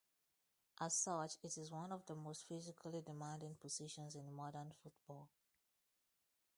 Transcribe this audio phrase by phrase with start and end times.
[0.79, 5.29] As such, it is one of the most physically demanding positions in modern football.